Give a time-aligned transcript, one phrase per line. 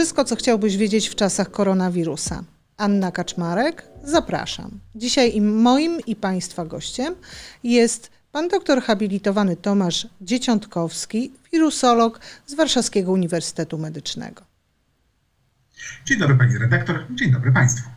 [0.00, 2.44] Wszystko, co chciałbyś wiedzieć w czasach koronawirusa.
[2.76, 4.70] Anna Kaczmarek, zapraszam.
[4.94, 7.14] Dzisiaj i moim i Państwa gościem
[7.64, 14.42] jest pan doktor habilitowany Tomasz Dzieciątkowski, wirusolog z Warszawskiego Uniwersytetu Medycznego.
[16.04, 17.90] Dzień dobry pani redaktor, dzień dobry Państwu.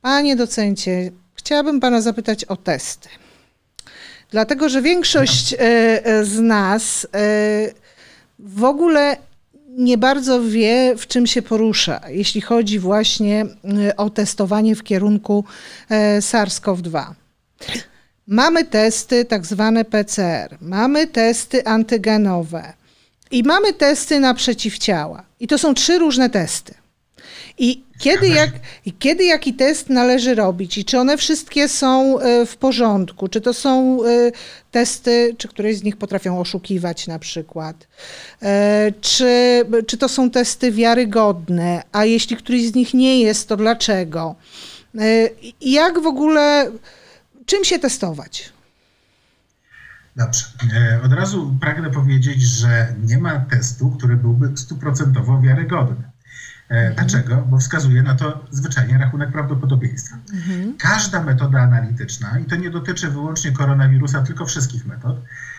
[0.00, 3.08] Panie docencie, chciałabym pana zapytać o testy.
[4.30, 7.18] Dlatego, że większość e, e, z nas e,
[8.38, 9.16] w ogóle
[9.76, 13.46] nie bardzo wie, w czym się porusza, jeśli chodzi właśnie
[13.96, 15.44] o testowanie w kierunku
[16.18, 17.04] SARS-CoV-2.
[18.26, 22.72] Mamy testy tak zwane PCR, mamy testy antygenowe
[23.30, 25.22] i mamy testy na przeciwciała.
[25.40, 26.74] I to są trzy różne testy.
[27.58, 28.50] I kiedy, jak,
[28.98, 30.78] kiedy jaki test należy robić?
[30.78, 33.28] I czy one wszystkie są e, w porządku?
[33.28, 34.32] Czy to są e,
[34.70, 37.88] testy, czy któreś z nich potrafią oszukiwać na przykład?
[38.42, 41.82] E, czy, czy to są testy wiarygodne?
[41.92, 44.34] A jeśli któryś z nich nie jest, to dlaczego?
[45.60, 46.70] Jak w ogóle,
[47.46, 48.52] czym się testować?
[50.16, 50.44] Dobrze.
[51.04, 56.13] Od razu pragnę powiedzieć, że nie ma testu, który byłby stuprocentowo wiarygodny.
[56.68, 56.94] Mhm.
[56.94, 57.36] Dlaczego?
[57.36, 60.16] Bo wskazuje na to zwyczajnie rachunek prawdopodobieństwa.
[60.32, 60.76] Mhm.
[60.78, 65.16] Każda metoda analityczna, i to nie dotyczy wyłącznie koronawirusa, tylko wszystkich metod,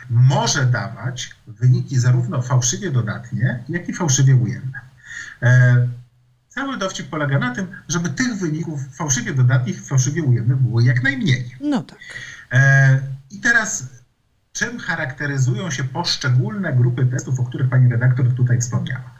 [0.10, 4.80] może dawać wyniki zarówno fałszywie dodatnie, jak i fałszywie ujemne.
[5.42, 5.88] E,
[6.50, 11.56] cały dowcip polega na tym, żeby tych wyników fałszywie dodatnich, fałszywie ujemnych było jak najmniej.
[11.62, 12.00] No tak.
[12.52, 13.00] E,
[13.32, 13.88] I teraz
[14.54, 19.15] czym charakteryzują się poszczególne grupy testów, o których pani redaktor tutaj wspomniała?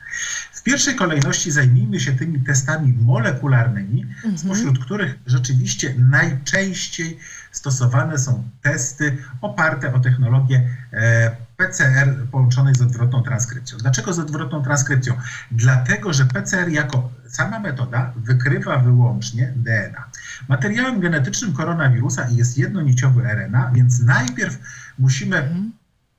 [0.52, 4.38] W pierwszej kolejności zajmijmy się tymi testami molekularnymi, mhm.
[4.38, 7.20] spośród których rzeczywiście najczęściej
[7.52, 13.78] stosowane są testy oparte o technologię e, PCR połączonej z odwrotną transkrypcją.
[13.78, 15.18] Dlaczego z odwrotną transkrypcją?
[15.52, 20.10] Dlatego, że PCR jako sama metoda wykrywa wyłącznie DNA.
[20.48, 24.60] Materiałem genetycznym koronawirusa jest jednoniciowy RNA, więc najpierw
[25.00, 25.72] musimy mhm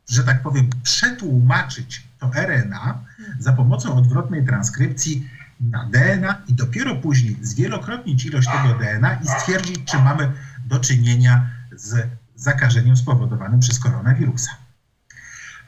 [0.08, 3.04] że tak powiem, przetłumaczyć to RNA
[3.38, 5.30] za pomocą odwrotnej transkrypcji
[5.60, 10.32] na DNA i dopiero później zwielokrotnić ilość tego DNA i stwierdzić, czy mamy
[10.66, 14.50] do czynienia z zakażeniem spowodowanym przez koronawirusa.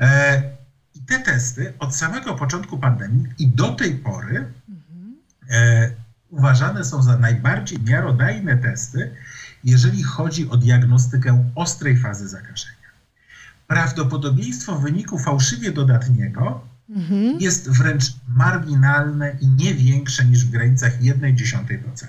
[0.01, 0.43] E,
[0.95, 4.53] I te testy od samego początku pandemii i do tej pory
[5.51, 5.91] e,
[6.31, 9.17] uważane są za najbardziej miarodajne testy,
[9.65, 12.88] jeżeli chodzi o diagnostykę ostrej fazy zakażenia
[13.69, 17.41] prawdopodobieństwo wyniku fałszywie dodatniego mhm.
[17.41, 22.07] jest wręcz marginalne i nie większe niż w granicach 1,1%.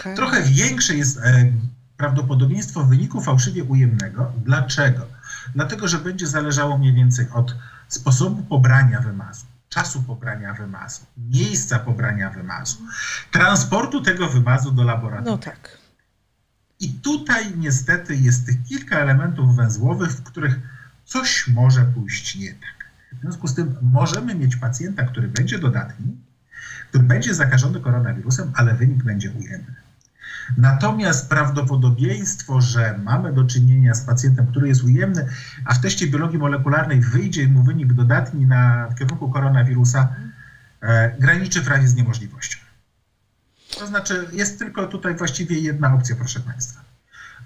[0.00, 0.14] Okay.
[0.16, 1.52] Trochę większe jest e,
[1.96, 4.32] prawdopodobieństwo wyniku fałszywie ujemnego.
[4.44, 5.06] Dlaczego?
[5.54, 7.54] Dlatego, że będzie zależało mniej więcej od
[7.88, 12.78] sposobu pobrania wymazu, czasu pobrania wymazu, miejsca pobrania wymazu,
[13.30, 15.34] transportu tego wymazu do laboratorium.
[15.34, 15.79] No tak.
[16.80, 20.60] I tutaj niestety jest tych kilka elementów węzłowych, w których
[21.04, 22.90] coś może pójść nie tak.
[23.18, 26.16] W związku z tym możemy mieć pacjenta, który będzie dodatni,
[26.88, 29.74] który będzie zakażony koronawirusem, ale wynik będzie ujemny.
[30.56, 35.26] Natomiast prawdopodobieństwo, że mamy do czynienia z pacjentem, który jest ujemny,
[35.64, 40.14] a w teście biologii molekularnej wyjdzie mu wynik dodatni na, w kierunku koronawirusa,
[40.80, 42.59] e, graniczy prawie z niemożliwością.
[43.78, 46.90] To znaczy, jest tylko tutaj właściwie jedna opcja, proszę Państwa.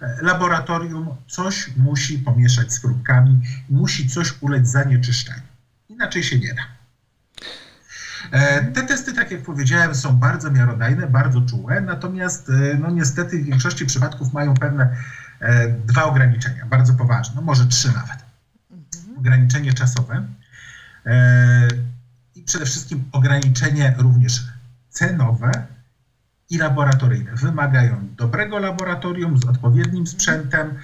[0.01, 3.41] E, laboratorium coś musi pomieszać z próbkami,
[3.71, 5.43] musi coś ulec zanieczyszczeniu.
[5.89, 6.63] Inaczej się nie da.
[8.31, 13.39] E, te testy, tak jak powiedziałem, są bardzo miarodajne, bardzo czułe, natomiast e, no niestety
[13.39, 14.97] w większości przypadków mają pewne
[15.87, 18.25] dwa ograniczenia, bardzo poważne, może trzy nawet.
[19.19, 20.27] Ograniczenie czasowe
[22.35, 24.45] i przede wszystkim ograniczenie również
[24.91, 25.67] cenowe
[26.55, 27.35] i laboratoryjne.
[27.35, 30.79] Wymagają dobrego laboratorium z odpowiednim sprzętem,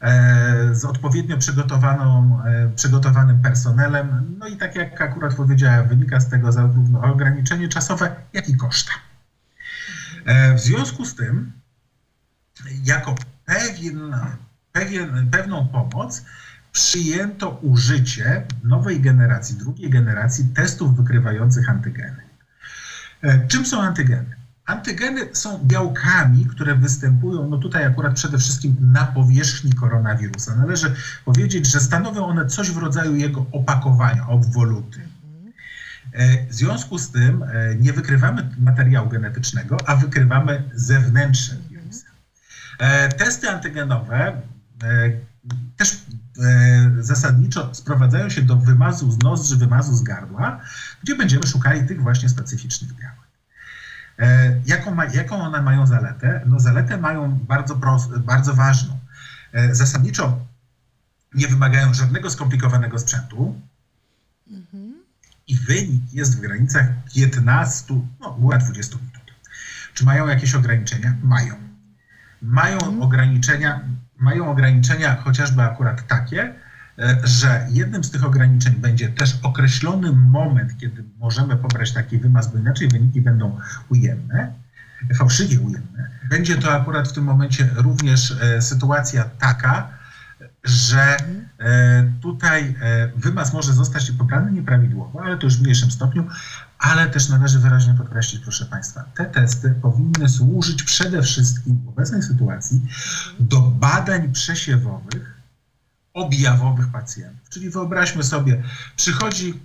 [0.00, 4.36] e, z odpowiednio przygotowaną, e, przygotowanym personelem.
[4.38, 8.92] No i tak jak akurat powiedziałem, wynika z tego zarówno ograniczenie czasowe, jak i koszta.
[10.24, 11.52] E, w związku z tym,
[12.84, 14.14] jako pewien,
[14.72, 16.24] pewien, pewną pomoc,
[16.72, 22.22] przyjęto użycie nowej generacji, drugiej generacji testów wykrywających antygeny.
[23.48, 24.39] Czym są antygeny?
[24.70, 30.56] Antygeny są białkami, które występują, no tutaj akurat przede wszystkim na powierzchni koronawirusa.
[30.56, 30.94] Należy
[31.24, 35.00] powiedzieć, że stanowią one coś w rodzaju jego opakowania, obwoluty.
[36.12, 42.06] E, w związku z tym e, nie wykrywamy materiału genetycznego, a wykrywamy zewnętrzne wirusa.
[42.78, 44.42] E, testy antygenowe
[45.76, 46.04] też
[47.00, 50.60] zasadniczo sprowadzają się do wymazu z nozdrzy, wymazu z gardła,
[51.02, 53.19] gdzie będziemy szukali tych właśnie specyficznych białek.
[54.20, 56.42] E, jaką, ma, jaką one mają zaletę?
[56.46, 58.98] No zaletę mają bardzo, prost, bardzo ważną.
[59.52, 60.38] E, zasadniczo
[61.34, 63.60] nie wymagają żadnego skomplikowanego sprzętu
[64.50, 64.94] mhm.
[65.46, 69.34] i wynik jest w granicach 15, no góra 20 minut.
[69.94, 71.16] Czy mają jakieś ograniczenia?
[71.22, 71.54] Mają.
[72.42, 73.02] Mają mhm.
[73.02, 73.80] ograniczenia,
[74.18, 76.54] mają ograniczenia chociażby akurat takie,
[77.24, 82.58] że jednym z tych ograniczeń będzie też określony moment, kiedy możemy pobrać taki wymaz, bo
[82.58, 83.58] inaczej wyniki będą
[83.88, 84.52] ujemne,
[85.14, 86.10] fałszywie ujemne.
[86.30, 89.88] Będzie to akurat w tym momencie również e, sytuacja taka,
[90.64, 91.16] że
[91.58, 92.74] e, tutaj
[93.16, 96.26] wymaz może zostać pobrany nieprawidłowo, ale to już w mniejszym stopniu,
[96.78, 102.22] ale też należy wyraźnie podkreślić, proszę Państwa, te testy powinny służyć przede wszystkim w obecnej
[102.22, 102.80] sytuacji
[103.40, 105.39] do badań przesiewowych
[106.14, 107.48] objawowych pacjentów.
[107.48, 108.62] Czyli wyobraźmy sobie,
[108.96, 109.60] przychodzi,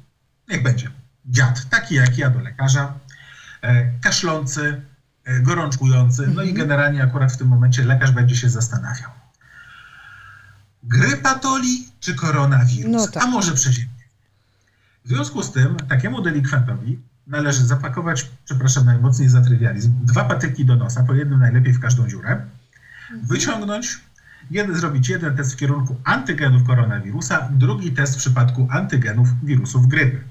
[0.50, 0.90] niech będzie,
[1.26, 2.94] dziad, taki jak ja do lekarza,
[3.62, 4.82] e, kaszlący,
[5.24, 6.54] e, gorączkujący, no i mhm.
[6.54, 9.12] generalnie akurat w tym momencie lekarz będzie się zastanawiał.
[10.84, 12.92] Grypatoli czy koronawirus?
[12.92, 13.24] No tak.
[13.24, 13.96] A może przeziębienie?
[15.06, 20.76] W związku z tym takiemu delikwentowi należy zapakować, przepraszam najmocniej za trywializm, dwa patyki do
[20.76, 23.28] nosa, po jednym najlepiej w każdą dziurę, mhm.
[23.28, 24.00] wyciągnąć,
[24.52, 30.24] jeden, zrobić jeden test w kierunku antygenów koronawirusa, drugi test w przypadku antygenów wirusów grypy.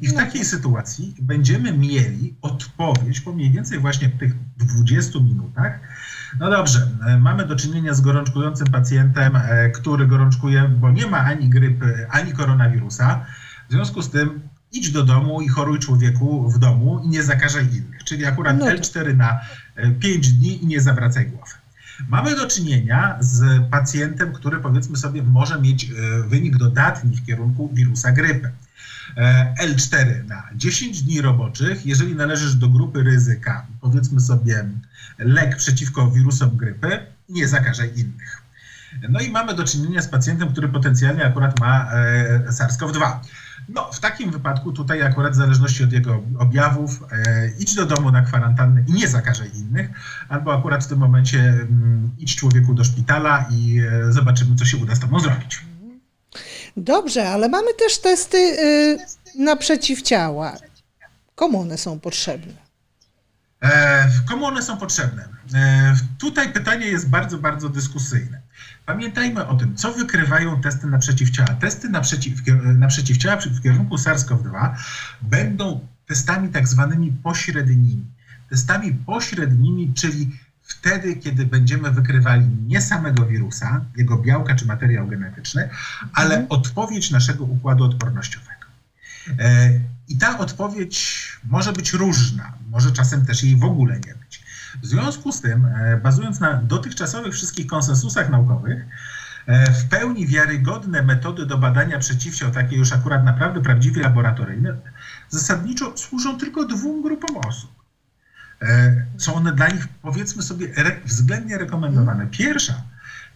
[0.00, 0.20] I w no.
[0.20, 5.80] takiej sytuacji będziemy mieli odpowiedź po mniej więcej właśnie w tych 20 minutach.
[6.40, 11.18] No dobrze, e, mamy do czynienia z gorączkującym pacjentem, e, który gorączkuje, bo nie ma
[11.18, 13.26] ani grypy, ani koronawirusa.
[13.68, 14.40] W związku z tym
[14.72, 18.04] idź do domu i choruj człowieku w domu i nie zakażaj innych.
[18.04, 19.40] Czyli akurat no L4 na
[20.00, 21.61] 5 e, dni i nie zawracaj głowy.
[22.08, 25.88] Mamy do czynienia z pacjentem, który powiedzmy sobie może mieć e,
[26.28, 28.52] wynik dodatni w kierunku wirusa grypy.
[29.16, 34.64] E, L4 na 10 dni roboczych, jeżeli należysz do grupy ryzyka, powiedzmy sobie
[35.18, 38.41] lek przeciwko wirusom grypy, nie zakażaj innych.
[39.08, 41.90] No i mamy do czynienia z pacjentem, który potencjalnie akurat ma
[42.48, 43.18] SARS-CoV-2.
[43.68, 48.10] No, w takim wypadku tutaj akurat w zależności od jego objawów e, idź do domu
[48.10, 49.90] na kwarantannę i nie zakażaj innych,
[50.28, 54.76] albo akurat w tym momencie mm, idź człowieku do szpitala i e, zobaczymy, co się
[54.76, 55.62] uda z tobą zrobić.
[56.76, 58.98] Dobrze, ale mamy też testy y,
[59.38, 60.56] na przeciwciała.
[61.34, 62.52] Komu one są potrzebne?
[63.62, 65.28] E, komu one są potrzebne?
[65.54, 68.41] E, tutaj pytanie jest bardzo, bardzo dyskusyjne.
[68.86, 71.48] Pamiętajmy o tym, co wykrywają testy na przeciwciała.
[71.48, 74.74] Testy na, przeciw, na przeciwciała w kierunku SARS-CoV-2
[75.22, 78.04] będą testami tak zwanymi pośrednimi.
[78.50, 80.30] Testami pośrednimi, czyli
[80.62, 85.68] wtedy, kiedy będziemy wykrywali nie samego wirusa, jego białka czy materiał genetyczny,
[86.12, 86.46] ale mhm.
[86.48, 88.66] odpowiedź naszego układu odpornościowego.
[89.38, 89.70] E,
[90.08, 94.42] I ta odpowiedź może być różna, może czasem też jej w ogóle nie być.
[94.82, 98.86] W związku z tym, e, bazując na dotychczasowych wszystkich konsensusach naukowych,
[99.46, 104.76] e, w pełni wiarygodne metody do badania przeciwciał, takie już akurat naprawdę prawdziwie laboratoryjne,
[105.28, 107.70] zasadniczo służą tylko dwóm grupom osób.
[108.62, 110.68] E, są one dla nich, powiedzmy sobie,
[111.04, 112.26] względnie rekomendowane.
[112.26, 112.82] Pierwsza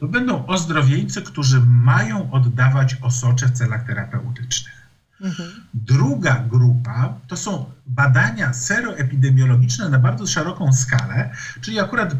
[0.00, 4.85] to będą ozdrowieńcy, którzy mają oddawać osocze w celach terapeutycznych.
[5.20, 5.48] Mhm.
[5.74, 11.30] Druga grupa to są badania seroepidemiologiczne na bardzo szeroką skalę,
[11.60, 12.14] czyli akurat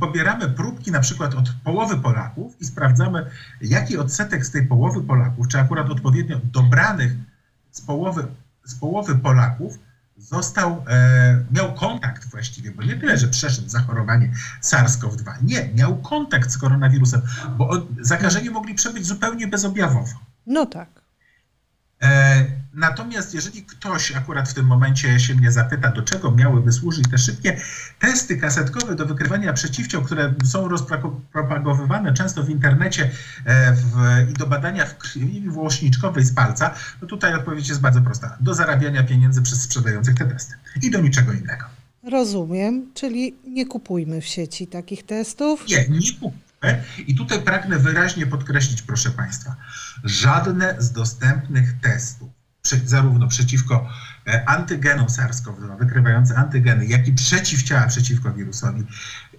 [0.00, 3.30] pobieramy próbki na przykład od połowy Polaków i sprawdzamy,
[3.60, 7.12] jaki odsetek z tej połowy Polaków, czy akurat odpowiednio dobranych
[7.70, 8.26] z połowy,
[8.64, 9.78] z połowy Polaków
[10.18, 15.32] został, e, miał kontakt właściwie, bo nie tyle, że przeszedł zachorowanie SARS-CoV-2.
[15.42, 17.22] Nie, miał kontakt z koronawirusem,
[17.56, 20.20] bo zakażeni mogli przebyć zupełnie bezobjawowo.
[20.46, 21.03] No tak.
[22.04, 22.44] E,
[22.74, 27.18] natomiast jeżeli ktoś akurat w tym momencie się mnie zapyta, do czego miałyby służyć te
[27.18, 27.60] szybkie
[27.98, 33.10] testy kasetkowe do wykrywania przeciwciał, które są rozpropagowywane często w internecie
[33.44, 33.84] e, w,
[34.30, 38.36] i do badania w krwi włośniczkowej z palca, no tutaj odpowiedź jest bardzo prosta.
[38.40, 41.64] Do zarabiania pieniędzy przez sprzedających te testy i do niczego innego.
[42.10, 45.68] Rozumiem, czyli nie kupujmy w sieci takich testów?
[45.68, 46.44] Nie, nie kupujmy
[47.06, 49.56] i tutaj pragnę wyraźnie podkreślić, proszę Państwa,
[50.04, 52.28] żadne z dostępnych testów,
[52.84, 53.88] zarówno przeciwko
[54.26, 58.82] e, antygenom SARS-CoV-2, wykrywające antygeny, jak i przeciwciała przeciwko wirusowi,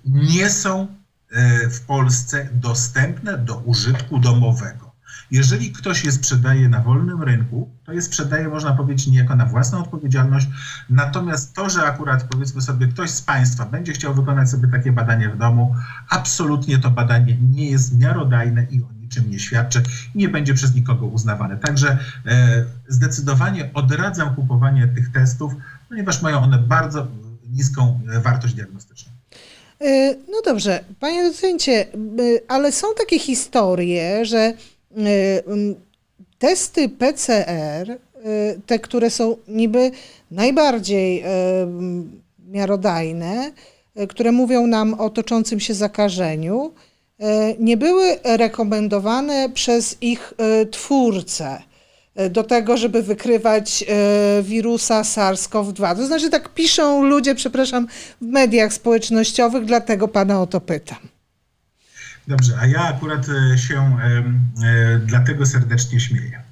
[0.05, 0.87] nie są
[1.31, 4.84] e, w Polsce dostępne do użytku domowego.
[5.31, 9.79] Jeżeli ktoś je sprzedaje na wolnym rynku, to je sprzedaje, można powiedzieć, niejako na własną
[9.79, 10.47] odpowiedzialność.
[10.89, 15.29] Natomiast to, że akurat powiedzmy sobie ktoś z Państwa będzie chciał wykonać sobie takie badanie
[15.29, 15.75] w domu,
[16.09, 19.83] absolutnie to badanie nie jest miarodajne i o niczym nie świadczy
[20.15, 21.57] i nie będzie przez nikogo uznawane.
[21.57, 21.97] Także
[22.87, 25.53] zdecydowanie odradzam kupowanie tych testów,
[25.89, 27.07] ponieważ mają one bardzo
[27.49, 29.11] niską wartość diagnostyczną.
[30.27, 31.85] No dobrze, panie docencie,
[32.47, 34.53] ale są takie historie, że
[36.39, 37.97] testy PCR,
[38.65, 39.91] te, które są niby
[40.31, 41.23] najbardziej
[42.47, 43.51] miarodajne,
[43.95, 46.73] e, które mówią nam o toczącym się zakażeniu,
[47.59, 50.33] nie były rekomendowane przez ich
[50.71, 51.61] twórcę
[52.29, 53.85] do tego, żeby wykrywać
[54.41, 55.95] wirusa SARS-CoV-2.
[55.95, 57.87] To znaczy, tak piszą ludzie, przepraszam,
[58.21, 61.14] w mediach społecznościowych, dlatego pana o to pytam.
[62.27, 64.23] Dobrze, a ja akurat się e,
[64.65, 66.43] e, dlatego serdecznie śmieję.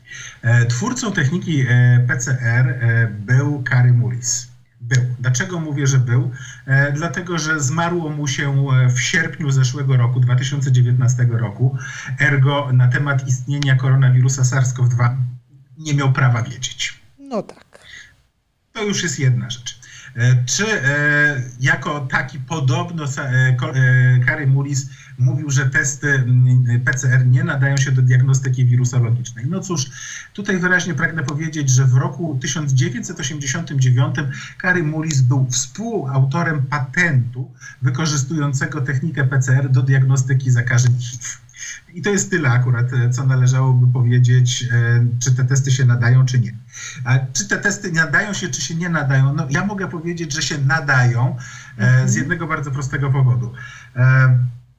[0.42, 1.66] E, twórcą techniki
[2.08, 4.48] PCR był Kary Mullis.
[4.82, 5.04] Był.
[5.20, 6.32] Dlaczego mówię, że był?
[6.66, 8.66] E, dlatego, że zmarło mu się
[8.96, 11.78] w sierpniu zeszłego roku, 2019 roku.
[12.20, 15.16] Ergo na temat istnienia koronawirusa SARS-CoV-2
[15.78, 17.02] nie miał prawa wiedzieć.
[17.20, 17.80] No tak.
[18.74, 19.83] To już jest jedna rzecz.
[20.16, 27.44] E, czy e, jako taki podobno e, Kary Mullis mówił, że testy mm, PCR nie
[27.44, 29.46] nadają się do diagnostyki wirusologicznej.
[29.48, 29.86] No cóż,
[30.34, 34.16] tutaj wyraźnie pragnę powiedzieć, że w roku 1989
[34.58, 37.52] Kary Mullis był współautorem patentu
[37.82, 41.24] wykorzystującego technikę PCR do diagnostyki zakażeń HIV.
[41.94, 44.68] I to jest tyle akurat, co należałoby powiedzieć,
[45.20, 46.54] czy te testy się nadają, czy nie.
[47.04, 49.34] A czy te testy nadają się, czy się nie nadają?
[49.34, 51.38] No, ja mogę powiedzieć, że się nadają
[51.78, 52.10] mhm.
[52.10, 53.54] z jednego bardzo prostego powodu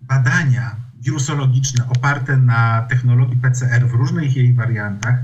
[0.00, 5.14] badania wirusologiczne oparte na technologii PCR w różnych jej wariantach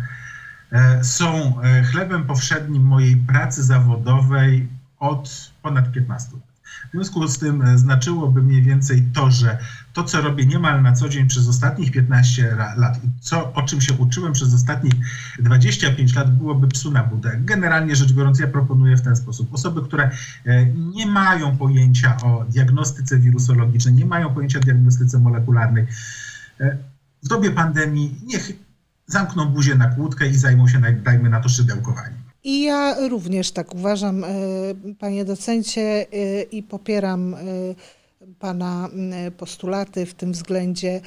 [0.72, 6.49] e, są e, chlebem powszednim mojej pracy zawodowej od ponad 15 lat.
[6.88, 9.58] W związku z tym e, znaczyłoby mniej więcej to, że
[9.92, 13.80] to, co robię niemal na co dzień przez ostatnich 15 lat i co, o czym
[13.80, 14.94] się uczyłem przez ostatnich
[15.38, 17.40] 25 lat, byłoby psu na budę.
[17.40, 19.54] Generalnie rzecz biorąc, ja proponuję w ten sposób.
[19.54, 20.10] Osoby, które
[20.46, 25.86] e, nie mają pojęcia o diagnostyce wirusologicznej, nie mają pojęcia o diagnostyce molekularnej,
[26.60, 26.76] e,
[27.22, 28.52] w dobie pandemii niech
[29.06, 32.19] zamkną buzię na kłódkę i zajmą się, dajmy na to, szydełkowaniem.
[32.44, 34.28] I ja również tak uważam, e,
[34.98, 37.38] panie docencie, e, i popieram e,
[38.38, 38.88] pana
[39.36, 41.00] postulaty w tym względzie.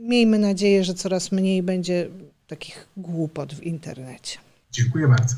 [0.00, 2.08] Miejmy nadzieję, że coraz mniej będzie
[2.46, 4.38] takich głupot w internecie.
[4.72, 5.36] Dziękuję bardzo.